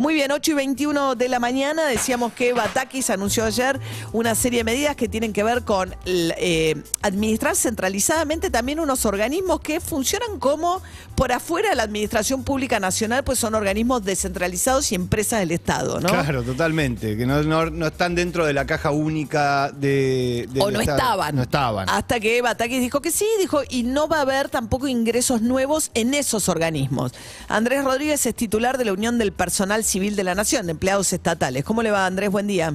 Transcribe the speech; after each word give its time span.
Muy 0.00 0.14
bien, 0.14 0.32
8 0.32 0.52
y 0.52 0.54
21 0.54 1.14
de 1.14 1.28
la 1.28 1.38
mañana 1.40 1.84
decíamos 1.84 2.32
que 2.32 2.54
Batakis 2.54 3.10
anunció 3.10 3.44
ayer 3.44 3.78
una 4.14 4.34
serie 4.34 4.60
de 4.60 4.64
medidas 4.64 4.96
que 4.96 5.10
tienen 5.10 5.34
que 5.34 5.42
ver 5.42 5.62
con 5.62 5.94
eh, 6.06 6.82
administrar 7.02 7.54
centralizadamente 7.54 8.48
también 8.48 8.80
unos 8.80 9.04
organismos 9.04 9.60
que 9.60 9.78
funcionan 9.78 10.38
como 10.38 10.80
por 11.16 11.32
afuera 11.32 11.68
de 11.68 11.76
la 11.76 11.82
Administración 11.82 12.44
Pública 12.44 12.80
Nacional, 12.80 13.24
pues 13.24 13.38
son 13.38 13.54
organismos 13.54 14.02
descentralizados 14.02 14.90
y 14.90 14.94
empresas 14.94 15.40
del 15.40 15.50
Estado, 15.50 16.00
¿no? 16.00 16.08
Claro, 16.08 16.42
totalmente, 16.44 17.18
que 17.18 17.26
no, 17.26 17.42
no, 17.42 17.86
están 17.86 18.14
dentro 18.14 18.46
de 18.46 18.54
la 18.54 18.64
caja 18.64 18.92
única 18.92 19.70
de... 19.70 20.48
o 20.60 20.70
no 20.70 20.80
estaban. 20.80 21.36
No 21.36 21.42
estaban. 21.42 21.90
Hasta 21.90 22.20
que 22.20 22.40
Batakis 22.40 22.80
dijo 22.80 23.02
que 23.02 23.10
sí, 23.10 23.26
dijo, 23.38 23.60
y 23.68 23.82
no 23.82 24.08
va 24.08 24.16
a 24.16 24.22
haber 24.22 24.48
tampoco 24.48 24.88
ingresos 24.88 25.42
nuevos 25.42 25.90
en 25.92 26.14
esos 26.14 26.48
organismos. 26.48 27.12
Andrés 27.48 27.84
Rodríguez 27.84 28.24
es 28.24 28.34
titular 28.34 28.78
de 28.78 28.86
la 28.86 28.94
Unión 28.94 29.18
del 29.18 29.32
Personal 29.32 29.84
Civil 29.90 30.14
de 30.14 30.22
la 30.22 30.36
Nación, 30.36 30.66
de 30.66 30.72
empleados 30.72 31.12
estatales. 31.12 31.64
¿Cómo 31.64 31.82
le 31.82 31.90
va, 31.90 32.06
Andrés? 32.06 32.30
Buen 32.30 32.46
día. 32.46 32.74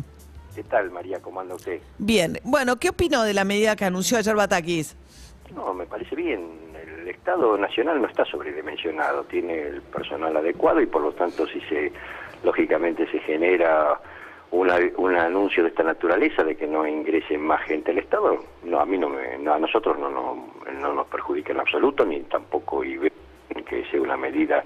¿Qué 0.54 0.64
tal, 0.64 0.92
María? 0.92 1.22
¿Cómo 1.22 1.40
anda 1.40 1.56
usted? 1.56 1.80
Bien. 1.98 2.38
Bueno, 2.44 2.76
¿qué 2.76 2.90
opinó 2.90 3.23
de 3.23 3.34
la 3.34 3.46
medida 3.46 3.78
que 3.78 3.86
anunció 3.86 4.18
ayer 4.18 4.36
Batakis? 4.36 4.98
No, 5.56 5.73
me 5.73 5.86
parece 5.86 6.14
bien. 6.14 6.42
El 6.76 7.08
Estado 7.08 7.58
Nacional 7.58 8.02
no 8.02 8.08
está 8.09 8.26
sobredimensionado, 8.26 9.23
tiene 9.23 9.62
el 9.62 9.82
personal 9.82 10.36
adecuado 10.36 10.82
y 10.82 10.88
por 10.88 11.04
lo 11.04 11.14
tanto 11.14 11.48
si 11.48 11.62
se, 11.62 11.94
lógicamente 12.44 13.09
se 13.09 13.20
genera 13.20 13.98
una, 14.52 14.76
un 14.98 15.16
anuncio 15.16 15.64
de 15.64 15.70
esta 15.70 15.84
naturaleza 15.84 16.44
de 16.44 16.58
que 16.58 16.68
no 16.68 16.86
ingrese 16.86 17.38
más 17.38 17.62
gente 17.62 17.92
al 17.92 18.00
Estado, 18.00 18.44
no, 18.64 18.82
a 18.82 18.86
mí 18.86 18.98
no 18.98 19.08
me, 19.08 19.36
a 19.36 19.58
nosotros 19.58 19.98
no, 19.98 20.09
no, 20.09 20.48
no 20.82 20.94
nos 20.94 21.08
perjudica 21.08 21.54
en 21.54 21.62
absoluto, 21.62 22.06
ni 22.06 22.20
tampoco 22.23 22.84
y 22.84 23.00
que 23.70 23.86
sea 23.90 24.02
una 24.02 24.18
medida 24.18 24.66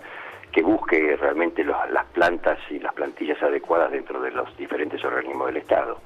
que 0.52 0.62
busque 0.62 1.16
realmente 1.18 1.64
las 1.64 2.06
plantas 2.14 2.58
y 2.70 2.80
las 2.80 2.94
plantillas 2.94 3.42
adecuadas 3.42 3.92
dentro 3.92 4.22
de 4.22 4.32
los 4.32 4.56
diferentes 4.58 5.04
organismos 5.04 5.48
del 5.48 5.58
Estado. 5.58 6.00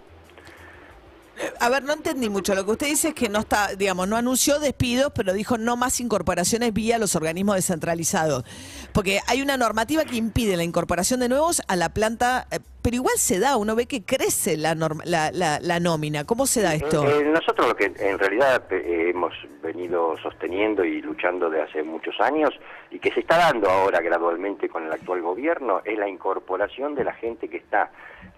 A 1.60 1.70
ver, 1.70 1.84
no 1.84 1.94
entendí 1.94 2.30
mucho. 2.30 2.54
Lo 2.54 2.64
que 2.64 2.72
usted 2.72 2.88
dice 2.88 3.10
es 3.10 3.14
que 3.16 3.28
no 3.28 3.40
está, 3.40 3.76
digamos, 3.76 4.08
no 4.08 4.18
anunció 4.18 4.60
despidos, 4.60 5.12
pero 5.16 5.34
dijo 5.34 5.58
no 5.58 5.76
más 5.76 6.00
incorporaciones 6.00 6.74
vía 6.74 7.00
los 7.00 7.16
organismos 7.16 7.56
descentralizados. 7.56 8.44
Porque 8.92 9.20
hay 9.28 9.42
una 9.42 9.58
normativa 9.58 10.06
que 10.06 10.16
impide 10.16 10.58
la 10.58 10.64
incorporación 10.64 11.20
de 11.22 11.30
nuevos 11.30 11.64
a 11.68 11.76
la 11.76 11.90
planta, 11.90 12.48
eh, 12.52 12.60
pero 12.84 12.98
igual 12.98 13.16
se 13.16 13.40
da, 13.40 13.56
uno 13.56 13.76
ve 13.76 13.88
que 13.88 14.04
crece 14.04 14.58
la, 14.58 14.76
la, 14.76 15.32
la, 15.32 15.80
nómina. 15.80 16.26
¿Cómo 16.26 16.46
se 16.46 16.62
da 16.62 16.76
esto? 16.76 17.08
Eh, 17.08 17.24
nosotros 17.24 17.70
lo 17.70 17.76
que 17.76 17.86
en 17.86 18.20
realidad 18.20 18.62
eh, 18.72 19.10
hemos 19.10 19.34
venido 19.62 20.18
sosteniendo 20.22 20.84
y 20.84 21.02
luchando 21.02 21.50
de 21.50 21.62
hace 21.62 21.82
muchos 21.82 22.20
años 22.20 22.50
y 22.92 23.00
que 23.00 23.12
se 23.12 23.22
está 23.22 23.38
dando 23.38 23.70
ahora 23.70 24.02
gradualmente 24.02 24.68
con 24.68 24.86
el 24.86 24.92
actual 24.92 25.22
gobierno 25.22 25.82
es 25.86 25.98
la 25.98 26.10
incorporación 26.10 26.94
de 26.94 27.06
la 27.06 27.14
gente 27.14 27.48
que 27.48 27.58
está 27.58 27.90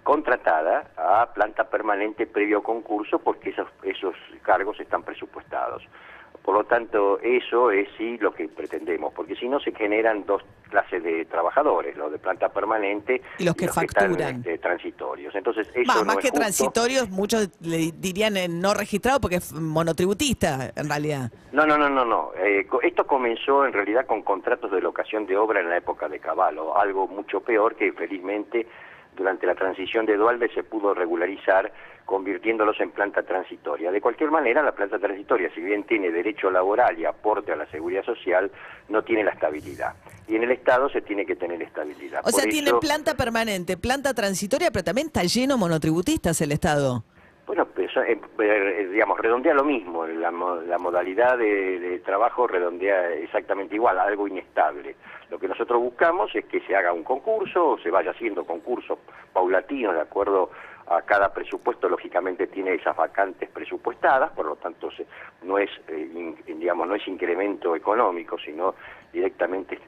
contratada 0.03 0.91
a 0.95 1.33
planta 1.33 1.67
permanente 1.67 2.27
previo 2.27 2.61
concurso 2.61 3.17
porque 3.17 3.49
esos, 3.49 3.67
esos 3.81 4.13
cargos 4.43 4.79
están 4.79 5.01
presupuestados. 5.01 5.81
Por 6.45 6.53
lo 6.53 6.63
tanto, 6.63 7.17
eso 7.21 7.71
es 7.71 7.89
sí 7.97 8.19
lo 8.19 8.31
que 8.31 8.47
pretendemos, 8.47 9.11
porque 9.15 9.35
si 9.35 9.49
no 9.49 9.59
se 9.59 9.71
generan 9.71 10.27
dos 10.27 10.43
clases 10.69 11.01
de 11.01 11.25
trabajadores, 11.25 11.97
los 11.97 12.11
de 12.11 12.19
planta 12.19 12.49
permanente 12.49 13.23
y 13.39 13.45
los 13.45 13.55
que 13.55 13.67
facturan. 13.67 14.38
Este, 14.38 14.59
transitorios. 14.59 15.33
Entonces, 15.33 15.67
eso 15.73 16.05
más 16.05 16.17
que 16.17 16.29
transitorios, 16.29 17.09
muchos 17.09 17.49
le 17.61 17.91
dirían 17.97 18.35
no 18.61 18.75
registrado 18.75 19.19
porque 19.19 19.38
es 19.38 19.53
monotributista, 19.53 20.71
en 20.75 20.88
realidad. 20.88 21.31
No, 21.51 21.66
no, 21.66 21.79
no, 21.79 21.89
no, 21.89 22.05
no. 22.05 22.31
Eh, 22.38 22.67
esto 22.83 23.07
comenzó 23.07 23.66
en 23.66 23.73
realidad 23.73 24.05
con 24.05 24.21
contratos 24.21 24.69
de 24.69 24.81
locación 24.81 25.25
de 25.25 25.38
obra 25.38 25.61
en 25.61 25.69
la 25.71 25.77
época 25.77 26.07
de 26.07 26.19
Caballo, 26.19 26.77
algo 26.77 27.07
mucho 27.07 27.39
peor 27.39 27.75
que 27.75 27.91
felizmente 27.91 28.67
durante 29.16 29.47
la 29.47 29.55
transición 29.55 30.06
de 30.06 30.17
Dualde 30.17 30.50
se 30.53 30.63
pudo 30.63 30.94
regularizar 30.94 31.72
convirtiéndolos 32.06 32.79
en 32.79 32.91
planta 32.91 33.23
transitoria. 33.23 33.91
De 33.91 34.00
cualquier 34.00 34.29
manera, 34.29 34.62
la 34.62 34.73
planta 34.73 35.00
transitoria, 35.00 35.50
si 35.53 35.62
bien 35.62 35.84
tiene 35.84 36.12
derecho 36.12 36.51
laboral 36.51 36.97
y 37.00 37.06
aporte 37.06 37.51
a 37.51 37.56
la 37.56 37.66
seguridad 37.67 38.03
social, 38.03 38.51
no 38.89 39.03
tiene 39.03 39.23
la 39.23 39.31
estabilidad. 39.31 39.95
Y 40.28 40.35
en 40.35 40.44
el 40.44 40.51
Estado 40.51 40.89
se 40.89 41.01
tiene 41.01 41.25
que 41.25 41.35
tener 41.35 41.62
estabilidad. 41.62 42.22
O 42.23 42.29
sea, 42.29 42.45
tiene 42.45 42.73
planta 42.79 43.16
permanente, 43.16 43.78
planta 43.78 44.13
transitoria, 44.13 44.72
pero 44.72 44.84
también 44.84 45.07
está 45.07 45.23
lleno 45.23 45.57
monotributistas 45.57 46.39
el 46.41 46.51
Estado. 46.51 47.03
Bueno, 47.47 47.68
eh, 48.03 48.19
eh, 48.39 48.88
digamos, 48.91 49.19
redondea 49.19 49.53
lo 49.53 49.63
mismo, 49.63 50.06
la, 50.06 50.31
modalidad 50.31 51.38
de, 51.38 52.01
trabajo 52.06 52.47
redondea 52.47 53.11
exactamente 53.13 53.75
igual, 53.75 54.00
algo 54.00 54.28
inestable. 54.28 54.95
Lo 55.29 55.39
que 55.39 55.47
nosotros 55.47 55.81
buscamos 55.81 56.33
es 56.35 56.45
que 56.45 56.59
se 56.61 56.75
haga 56.75 56.94
un 56.94 57.03
concurso, 57.03 57.72
o 57.72 57.79
se 57.79 57.89
vaya 57.89 58.11
haciendo 58.11 58.45
concursos 58.45 59.00
paulatinos 59.33 59.95
de 59.95 60.01
acuerdo 60.01 60.51
a 60.88 61.01
cada 61.01 61.33
presupuesto, 61.33 61.89
lógicamente 61.89 62.45
tiene 62.47 62.75
esas 62.75 62.95
vacantes 62.95 63.50
presupuestadas, 63.50 64.31
por 64.33 64.45
lo 64.45 64.56
tanto 64.56 64.89
no 65.41 65.57
es, 65.57 65.69
eh, 65.88 66.35
digamos, 66.45 66.88
no 66.88 66.95
es 66.95 67.07
incremento 67.07 67.75
económico, 67.75 68.38
sino 68.38 68.75
directamente 69.12 69.79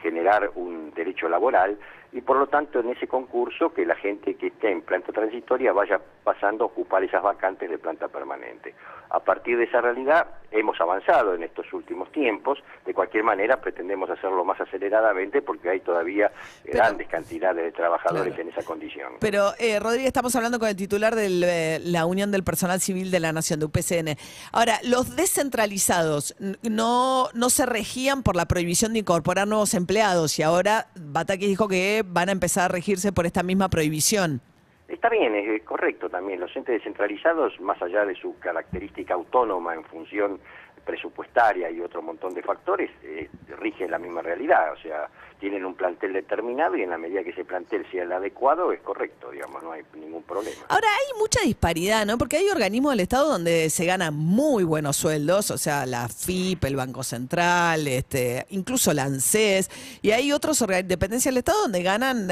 generar 0.00 0.50
un 0.54 0.92
derecho 0.94 1.28
laboral 1.28 1.78
y 2.14 2.20
por 2.20 2.38
lo 2.38 2.46
tanto 2.46 2.78
en 2.78 2.90
ese 2.90 3.08
concurso 3.08 3.74
que 3.74 3.84
la 3.84 3.96
gente 3.96 4.36
que 4.36 4.46
esté 4.46 4.70
en 4.70 4.82
planta 4.82 5.12
transitoria 5.12 5.72
vaya 5.72 6.00
pasando 6.22 6.62
a 6.62 6.66
ocupar 6.68 7.02
esas 7.02 7.22
vacantes 7.22 7.68
de 7.68 7.76
planta 7.76 8.06
permanente. 8.06 8.72
A 9.10 9.18
partir 9.18 9.58
de 9.58 9.64
esa 9.64 9.80
realidad 9.80 10.28
hemos 10.52 10.80
avanzado 10.80 11.34
en 11.34 11.42
estos 11.42 11.70
últimos 11.72 12.10
tiempos, 12.12 12.62
de 12.86 12.94
cualquier 12.94 13.24
manera 13.24 13.60
pretendemos 13.60 14.08
hacerlo 14.10 14.44
más 14.44 14.60
aceleradamente 14.60 15.42
porque 15.42 15.68
hay 15.70 15.80
todavía 15.80 16.30
grandes 16.64 17.08
cantidades 17.08 17.64
de 17.64 17.72
trabajadores 17.72 18.38
en 18.38 18.48
esa 18.48 18.62
condición. 18.62 19.14
Pero 19.18 19.50
eh, 19.58 19.80
Rodríguez, 19.80 20.06
estamos 20.06 20.36
hablando 20.36 20.60
con 20.60 20.68
el 20.68 20.76
titular 20.76 21.16
de 21.16 21.26
eh, 21.26 21.80
la 21.80 22.06
Unión 22.06 22.30
del 22.30 22.44
Personal 22.44 22.80
Civil 22.80 23.10
de 23.10 23.18
la 23.18 23.32
Nación, 23.32 23.58
de 23.58 23.66
UPCN. 23.66 24.16
Ahora, 24.52 24.78
los 24.84 25.16
descentralizados 25.16 26.36
no, 26.62 27.28
no 27.34 27.50
se 27.50 27.66
regían 27.66 28.22
por 28.22 28.36
la 28.36 28.46
prohibición 28.46 28.92
de 28.92 29.00
incorporar 29.00 29.48
nuevos 29.48 29.74
empleados 29.74 30.38
y 30.38 30.44
ahora 30.44 30.86
Bataki 30.94 31.46
dijo 31.46 31.66
que 31.66 32.03
van 32.06 32.28
a 32.28 32.32
empezar 32.32 32.64
a 32.66 32.68
regirse 32.68 33.12
por 33.12 33.26
esta 33.26 33.42
misma 33.42 33.68
prohibición. 33.68 34.40
Está 34.88 35.08
bien, 35.08 35.34
es 35.34 35.62
correcto 35.62 36.08
también. 36.08 36.40
Los 36.40 36.54
entes 36.56 36.74
descentralizados, 36.76 37.58
más 37.60 37.80
allá 37.82 38.04
de 38.04 38.14
su 38.14 38.38
característica 38.38 39.14
autónoma 39.14 39.74
en 39.74 39.84
función 39.84 40.38
presupuestaria 40.84 41.70
y 41.70 41.80
otro 41.80 42.02
montón 42.02 42.34
de 42.34 42.42
factores, 42.42 42.90
eh, 43.02 43.28
rigen 43.58 43.90
la 43.90 43.98
misma 43.98 44.22
realidad. 44.22 44.72
O 44.72 44.76
sea, 44.76 45.08
tienen 45.40 45.64
un 45.64 45.74
plantel 45.74 46.12
determinado 46.12 46.76
y 46.76 46.82
en 46.82 46.90
la 46.90 46.98
medida 46.98 47.22
que 47.22 47.30
ese 47.30 47.44
plantel 47.44 47.84
sea 47.90 48.04
el 48.04 48.12
adecuado 48.12 48.72
es 48.72 48.80
correcto, 48.80 49.30
digamos, 49.30 49.62
no 49.62 49.72
hay 49.72 49.82
ningún 49.94 50.22
problema. 50.22 50.62
Ahora 50.68 50.86
hay 50.88 51.18
mucha 51.18 51.40
disparidad, 51.42 52.06
¿no? 52.06 52.16
Porque 52.18 52.36
hay 52.36 52.48
organismos 52.48 52.92
del 52.92 53.00
Estado 53.00 53.28
donde 53.28 53.68
se 53.70 53.84
ganan 53.84 54.14
muy 54.14 54.64
buenos 54.64 54.96
sueldos, 54.96 55.50
o 55.50 55.58
sea, 55.58 55.86
la 55.86 56.08
FIP, 56.08 56.64
el 56.64 56.76
Banco 56.76 57.02
Central, 57.02 57.86
este, 57.88 58.46
incluso 58.50 58.92
la 58.92 59.04
ANSES, 59.04 59.98
y 60.02 60.12
hay 60.12 60.32
otros 60.32 60.64
dependencias 60.84 61.34
del 61.34 61.38
Estado 61.38 61.62
donde 61.62 61.82
ganan 61.82 62.28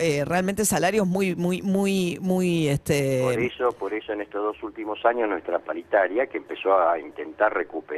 eh, 0.00 0.24
realmente 0.24 0.64
salarios 0.64 1.06
muy, 1.06 1.34
muy, 1.34 1.60
muy, 1.62 2.18
muy, 2.20 2.68
este. 2.68 3.20
Por 3.22 3.40
eso, 3.40 3.72
por 3.72 3.94
eso 3.94 4.12
en 4.12 4.22
estos 4.22 4.42
dos 4.42 4.62
últimos 4.62 5.04
años 5.04 5.28
nuestra 5.28 5.58
paritaria 5.58 6.26
que 6.26 6.38
empezó 6.38 6.78
a 6.78 6.98
intentar 6.98 7.52
recuperar 7.52 7.93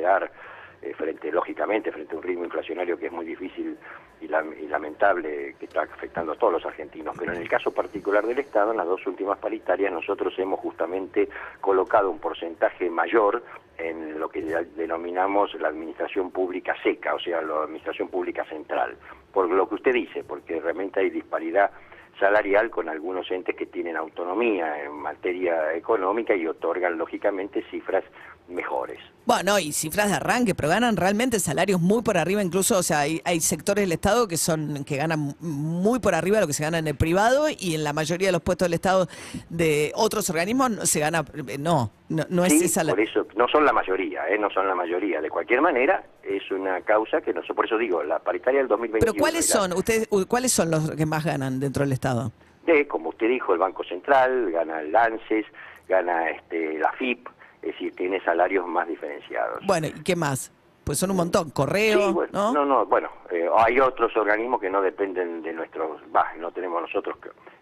eh, 0.82 0.92
frente, 0.94 1.32
lógicamente, 1.32 1.90
frente 1.90 2.14
a 2.14 2.18
un 2.18 2.22
ritmo 2.22 2.44
inflacionario 2.44 2.98
que 2.98 3.06
es 3.06 3.12
muy 3.12 3.24
difícil 3.24 3.78
y, 4.20 4.28
lamentable, 4.28 5.54
que 5.58 5.64
está 5.64 5.82
afectando 5.82 6.32
a 6.32 6.36
todos 6.36 6.54
los 6.54 6.66
argentinos. 6.66 7.16
Pero 7.18 7.32
en 7.32 7.40
el 7.40 7.48
caso 7.48 7.70
particular 7.70 8.26
del 8.26 8.38
Estado, 8.38 8.72
en 8.72 8.76
las 8.76 8.86
dos 8.86 9.06
últimas 9.06 9.38
paritarias, 9.38 9.92
nosotros 9.92 10.38
hemos 10.38 10.60
justamente 10.60 11.28
colocado 11.60 12.10
un 12.10 12.18
porcentaje 12.18 12.90
mayor 12.90 13.42
en 13.78 14.18
lo 14.18 14.28
que 14.28 14.42
denominamos 14.76 15.54
la 15.54 15.68
administración 15.68 16.30
pública 16.30 16.74
seca, 16.82 17.14
o 17.14 17.18
sea, 17.18 17.40
la 17.42 17.62
administración 17.62 18.08
pública 18.08 18.44
central. 18.44 18.96
Por 19.32 19.50
lo 19.50 19.68
que 19.68 19.76
usted 19.76 19.92
dice, 19.92 20.24
porque 20.24 20.60
realmente 20.60 21.00
hay 21.00 21.10
disparidad 21.10 21.70
salarial 22.18 22.70
con 22.70 22.88
algunos 22.88 23.30
entes 23.30 23.54
que 23.56 23.66
tienen 23.66 23.96
autonomía 23.96 24.82
en 24.84 24.92
materia 24.92 25.74
económica 25.74 26.34
y 26.34 26.46
otorgan 26.46 26.96
lógicamente 26.96 27.62
cifras 27.70 28.04
mejores. 28.48 28.98
Bueno, 29.26 29.58
y 29.58 29.72
cifras 29.72 30.08
de 30.08 30.14
arranque, 30.14 30.54
pero 30.54 30.68
ganan 30.68 30.96
realmente 30.96 31.40
salarios 31.40 31.80
muy 31.80 32.02
por 32.02 32.16
arriba, 32.16 32.40
incluso, 32.44 32.78
o 32.78 32.82
sea, 32.84 33.00
hay, 33.00 33.40
sectores 33.40 33.82
del 33.82 33.90
Estado 33.90 34.28
que 34.28 34.36
son 34.36 34.84
que 34.84 34.96
ganan 34.96 35.34
muy 35.40 35.98
por 35.98 36.14
arriba 36.14 36.36
de 36.36 36.42
lo 36.42 36.46
que 36.46 36.52
se 36.52 36.62
gana 36.62 36.78
en 36.78 36.86
el 36.86 36.94
privado 36.94 37.48
y 37.48 37.74
en 37.74 37.82
la 37.82 37.92
mayoría 37.92 38.28
de 38.28 38.32
los 38.32 38.42
puestos 38.42 38.66
del 38.66 38.74
Estado 38.74 39.08
de 39.50 39.90
otros 39.96 40.30
organismos 40.30 40.88
se 40.88 41.00
gana, 41.00 41.24
no, 41.58 41.90
no, 42.08 42.44
es 42.44 42.52
esa 42.62 42.84
la... 42.84 42.92
por 42.92 43.00
eso, 43.00 43.26
no 43.34 43.48
son 43.48 43.64
la 43.64 43.72
mayoría, 43.72 44.28
¿eh? 44.28 44.38
no 44.38 44.48
son 44.48 44.68
la 44.68 44.76
mayoría. 44.76 45.20
De 45.20 45.28
cualquier 45.28 45.60
manera, 45.60 46.04
es 46.22 46.48
una 46.52 46.80
causa 46.82 47.20
que 47.20 47.34
no 47.34 47.42
por 47.42 47.66
eso 47.66 47.76
digo, 47.78 48.04
la 48.04 48.20
paritaria 48.20 48.60
del 48.60 48.68
2021... 48.68 49.12
Pero 49.12 49.20
¿cuáles 49.20 49.46
son, 49.46 49.72
ustedes, 49.72 50.08
cuáles 50.28 50.52
son 50.52 50.70
los 50.70 50.92
que 50.92 51.04
más 51.04 51.24
ganan 51.24 51.58
dentro 51.58 51.82
del 51.82 51.92
Estado? 51.92 52.30
De, 52.64 52.86
como 52.86 53.08
usted 53.08 53.28
dijo, 53.28 53.52
el 53.54 53.58
Banco 53.58 53.82
Central, 53.82 54.52
gana 54.52 54.82
el 54.82 54.94
ANSES, 54.94 55.46
gana 55.88 56.30
este, 56.30 56.78
la 56.78 56.92
FIP, 56.92 57.28
es 57.66 57.72
decir, 57.72 57.94
tiene 57.96 58.20
salarios 58.22 58.66
más 58.66 58.86
diferenciados. 58.88 59.64
Bueno, 59.66 59.88
¿y 59.88 60.02
qué 60.02 60.14
más? 60.16 60.52
Pues 60.84 60.98
son 60.98 61.10
un 61.10 61.16
montón, 61.16 61.50
correo, 61.50 61.98
Sí, 62.08 62.12
bueno, 62.12 62.30
¿no? 62.32 62.52
no, 62.52 62.64
no, 62.64 62.86
bueno, 62.86 63.08
eh, 63.30 63.48
hay 63.58 63.80
otros 63.80 64.16
organismos 64.16 64.60
que 64.60 64.70
no 64.70 64.80
dependen 64.80 65.42
de 65.42 65.52
nuestros, 65.52 66.00
bah, 66.12 66.32
no 66.38 66.52
tenemos 66.52 66.80
nosotros 66.80 67.16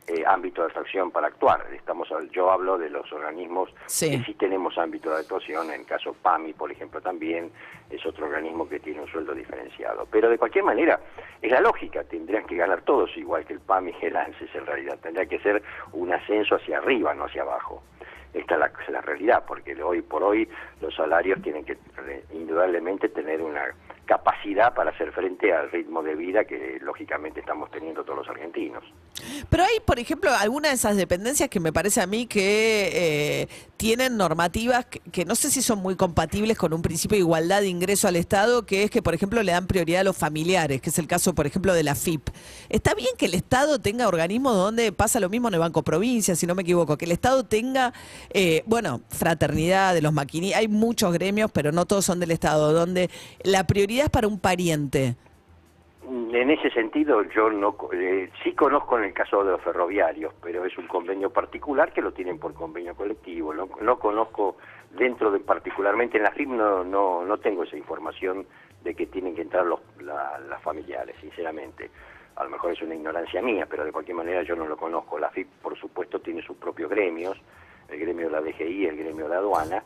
eh, 0.06 0.22
ámbito 0.26 0.60
de 0.60 0.66
actuación 0.66 1.10
para 1.10 1.28
actuar. 1.28 1.66
Estamos, 1.72 2.06
yo 2.32 2.50
hablo 2.50 2.76
de 2.76 2.90
los 2.90 3.10
organismos 3.10 3.70
Sí. 3.86 4.10
que 4.10 4.24
sí 4.26 4.34
tenemos 4.34 4.76
ámbito 4.76 5.08
de 5.08 5.20
actuación. 5.20 5.70
En 5.70 5.80
el 5.80 5.86
caso 5.86 6.14
PAMI, 6.20 6.52
por 6.52 6.70
ejemplo, 6.70 7.00
también 7.00 7.50
es 7.88 8.04
otro 8.04 8.26
organismo 8.26 8.68
que 8.68 8.78
tiene 8.80 9.00
un 9.00 9.08
sueldo 9.08 9.32
diferenciado. 9.32 10.06
Pero 10.10 10.28
de 10.28 10.36
cualquier 10.36 10.64
manera, 10.64 11.00
es 11.40 11.50
la 11.50 11.60
lógica, 11.62 12.04
tendrían 12.04 12.44
que 12.44 12.56
ganar 12.56 12.82
todos 12.82 13.08
igual 13.16 13.46
que 13.46 13.54
el 13.54 13.60
PAMI 13.60 13.94
y 14.02 14.04
el 14.04 14.16
ANSES 14.16 14.54
en 14.54 14.66
realidad. 14.66 14.98
Tendría 15.02 15.24
que 15.24 15.38
ser 15.38 15.62
un 15.92 16.12
ascenso 16.12 16.56
hacia 16.56 16.76
arriba, 16.76 17.14
no 17.14 17.24
hacia 17.24 17.40
abajo. 17.40 17.82
Esta 18.34 18.54
es 18.54 18.60
la, 18.60 18.72
la 18.88 19.00
realidad, 19.00 19.44
porque 19.46 19.80
hoy 19.82 20.02
por 20.02 20.22
hoy 20.22 20.48
los 20.80 20.94
salarios 20.94 21.40
tienen 21.42 21.64
que 21.64 21.72
eh, 21.72 22.24
indudablemente 22.32 23.08
tener 23.08 23.40
una 23.40 23.64
capacidad 24.04 24.74
para 24.74 24.90
hacer 24.90 25.12
frente 25.12 25.52
al 25.52 25.70
ritmo 25.70 26.02
de 26.02 26.14
vida 26.14 26.44
que 26.44 26.78
lógicamente 26.80 27.40
estamos 27.40 27.70
teniendo 27.70 28.04
todos 28.04 28.18
los 28.18 28.28
argentinos. 28.28 28.82
Pero 29.48 29.62
hay, 29.62 29.80
por 29.84 29.98
ejemplo, 29.98 30.30
algunas 30.32 30.72
de 30.72 30.76
esas 30.76 30.96
dependencias 30.96 31.48
que 31.48 31.60
me 31.60 31.72
parece 31.72 32.00
a 32.00 32.06
mí 32.06 32.26
que 32.26 32.90
eh, 32.92 33.48
tienen 33.76 34.16
normativas 34.16 34.86
que, 34.86 35.24
no 35.24 35.34
sé 35.34 35.50
si 35.50 35.62
son 35.62 35.78
muy 35.80 35.96
compatibles 35.96 36.56
con 36.58 36.72
un 36.72 36.82
principio 36.82 37.16
de 37.16 37.20
igualdad 37.20 37.60
de 37.60 37.68
ingreso 37.68 38.08
al 38.08 38.16
Estado, 38.16 38.66
que 38.66 38.84
es 38.84 38.90
que, 38.90 39.02
por 39.02 39.14
ejemplo, 39.14 39.42
le 39.42 39.52
dan 39.52 39.66
prioridad 39.66 40.00
a 40.00 40.04
los 40.04 40.16
familiares, 40.16 40.80
que 40.80 40.90
es 40.90 40.98
el 40.98 41.06
caso, 41.06 41.34
por 41.34 41.46
ejemplo, 41.46 41.72
de 41.72 41.82
la 41.82 41.94
FIP. 41.94 42.28
¿Está 42.68 42.94
bien 42.94 43.10
que 43.16 43.26
el 43.26 43.34
Estado 43.34 43.78
tenga 43.78 44.08
organismos 44.08 44.56
donde 44.56 44.92
pasa 44.92 45.20
lo 45.20 45.28
mismo 45.28 45.48
en 45.48 45.54
el 45.54 45.60
Banco 45.60 45.82
Provincia, 45.82 46.34
si 46.34 46.46
no 46.46 46.54
me 46.54 46.62
equivoco, 46.62 46.96
que 46.96 47.04
el 47.04 47.12
Estado 47.12 47.44
tenga, 47.44 47.92
eh, 48.30 48.62
bueno, 48.66 49.02
fraternidad 49.08 49.94
de 49.94 50.02
los 50.02 50.12
maquinistas, 50.12 50.60
hay 50.60 50.68
muchos 50.68 51.12
gremios, 51.12 51.50
pero 51.52 51.72
no 51.72 51.86
todos 51.86 52.04
son 52.04 52.20
del 52.20 52.30
Estado, 52.30 52.72
donde 52.72 53.10
la 53.42 53.66
prioridad 53.66 53.93
para 54.10 54.26
un 54.28 54.38
pariente? 54.38 55.14
En 56.06 56.50
ese 56.50 56.68
sentido, 56.70 57.22
yo 57.34 57.48
no 57.50 57.76
eh, 57.92 58.28
sí 58.42 58.52
conozco 58.52 58.98
en 58.98 59.04
el 59.04 59.12
caso 59.14 59.42
de 59.44 59.52
los 59.52 59.62
ferroviarios, 59.62 60.34
pero 60.42 60.64
es 60.64 60.76
un 60.76 60.86
convenio 60.86 61.30
particular 61.30 61.92
que 61.92 62.02
lo 62.02 62.12
tienen 62.12 62.38
por 62.38 62.52
convenio 62.52 62.94
colectivo. 62.94 63.54
No, 63.54 63.68
no 63.80 63.98
conozco 63.98 64.56
dentro 64.98 65.30
de 65.30 65.40
particularmente 65.40 66.18
en 66.18 66.24
la 66.24 66.32
FIP 66.32 66.48
no, 66.48 66.84
no, 66.84 67.24
no 67.24 67.38
tengo 67.38 67.62
esa 67.62 67.76
información 67.76 68.46
de 68.82 68.94
que 68.94 69.06
tienen 69.06 69.34
que 69.34 69.42
entrar 69.42 69.64
los, 69.64 69.80
la- 70.00 70.38
las 70.48 70.60
familiares, 70.62 71.16
sinceramente. 71.20 71.90
A 72.36 72.44
lo 72.44 72.50
mejor 72.50 72.72
es 72.72 72.82
una 72.82 72.96
ignorancia 72.96 73.40
mía, 73.40 73.66
pero 73.70 73.84
de 73.84 73.92
cualquier 73.92 74.16
manera 74.16 74.42
yo 74.42 74.56
no 74.56 74.66
lo 74.66 74.76
conozco. 74.76 75.18
La 75.18 75.30
FIP, 75.30 75.48
por 75.62 75.78
supuesto, 75.78 76.18
tiene 76.20 76.42
sus 76.42 76.56
propios 76.56 76.90
gremios, 76.90 77.38
el 77.88 77.98
gremio 78.00 78.26
de 78.26 78.32
la 78.32 78.40
DGI 78.42 78.86
el 78.86 78.96
gremio 78.96 79.24
de 79.24 79.30
la 79.30 79.36
aduana, 79.38 79.82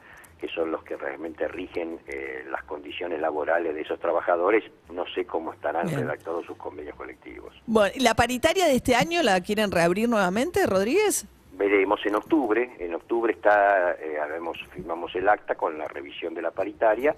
que 0.48 0.54
son 0.54 0.70
los 0.70 0.82
que 0.82 0.96
realmente 0.96 1.46
rigen 1.48 2.00
eh, 2.06 2.44
las 2.50 2.62
condiciones 2.64 3.20
laborales 3.20 3.74
de 3.74 3.82
esos 3.82 3.98
trabajadores. 4.00 4.64
No 4.92 5.04
sé 5.14 5.24
cómo 5.24 5.52
estarán 5.52 5.86
Bien. 5.86 6.00
redactados 6.00 6.46
sus 6.46 6.56
convenios 6.56 6.96
colectivos. 6.96 7.54
Bueno, 7.66 7.92
¿y 7.94 8.00
¿la 8.00 8.14
paritaria 8.14 8.66
de 8.66 8.76
este 8.76 8.94
año 8.94 9.22
la 9.22 9.40
quieren 9.40 9.70
reabrir 9.70 10.08
nuevamente, 10.08 10.66
Rodríguez? 10.66 11.26
Veremos 11.52 12.00
en 12.06 12.14
octubre. 12.14 12.76
En 12.78 12.94
octubre 12.94 13.32
está, 13.32 13.92
eh, 13.92 14.18
haremos, 14.18 14.58
firmamos 14.72 15.14
el 15.14 15.28
acta 15.28 15.54
con 15.54 15.76
la 15.76 15.86
revisión 15.86 16.34
de 16.34 16.42
la 16.42 16.50
paritaria. 16.50 17.14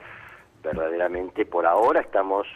Verdaderamente, 0.62 1.47
por 1.47 1.67
ahora 1.67 2.00
estamos, 2.00 2.47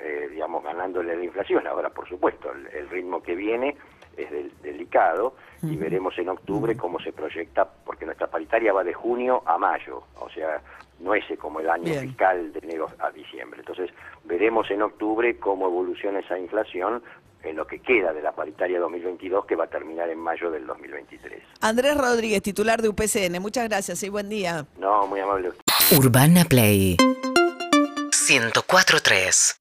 eh, 0.00 0.28
digamos, 0.30 0.62
ganándole 0.62 1.16
la 1.16 1.24
inflación. 1.24 1.66
Ahora, 1.66 1.90
por 1.90 2.08
supuesto, 2.08 2.52
el, 2.52 2.66
el 2.68 2.90
ritmo 2.90 3.22
que 3.22 3.34
viene 3.34 3.76
es 4.18 4.30
del- 4.30 4.52
delicado 4.62 5.34
y 5.62 5.76
veremos 5.76 6.16
en 6.18 6.28
octubre 6.28 6.76
cómo 6.76 7.00
se 7.00 7.12
proyecta, 7.12 7.68
porque 7.84 8.04
nuestra 8.06 8.26
paritaria 8.28 8.72
va 8.72 8.84
de 8.84 8.94
junio 8.94 9.42
a 9.46 9.58
mayo, 9.58 10.02
o 10.20 10.28
sea, 10.30 10.60
no 11.00 11.14
es 11.14 11.24
como 11.38 11.60
el 11.60 11.68
año 11.70 11.84
Bien. 11.84 12.00
fiscal 12.08 12.52
de 12.52 12.58
enero 12.60 12.88
a 12.98 13.10
diciembre. 13.10 13.60
Entonces, 13.60 13.90
veremos 14.24 14.70
en 14.70 14.82
octubre 14.82 15.36
cómo 15.38 15.66
evoluciona 15.66 16.20
esa 16.20 16.38
inflación 16.38 17.02
en 17.44 17.54
lo 17.56 17.66
que 17.66 17.78
queda 17.80 18.12
de 18.12 18.20
la 18.20 18.32
paritaria 18.32 18.80
2022 18.80 19.46
que 19.46 19.54
va 19.56 19.64
a 19.64 19.68
terminar 19.68 20.08
en 20.10 20.18
mayo 20.18 20.50
del 20.50 20.66
2023. 20.66 21.40
Andrés 21.60 21.96
Rodríguez, 21.96 22.42
titular 22.42 22.82
de 22.82 22.88
UPCN. 22.88 23.40
Muchas 23.40 23.68
gracias 23.68 24.02
y 24.02 24.08
buen 24.08 24.28
día. 24.28 24.66
No, 24.78 25.06
muy 25.06 25.20
amable. 25.20 25.50
Urbana 25.96 26.44
Play 26.44 26.96
104.3 28.10 29.58